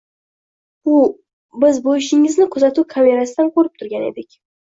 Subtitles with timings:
[1.65, 4.35] Biz bu ishingizni kuzatuv kamerasidan koʻrib turgan edik.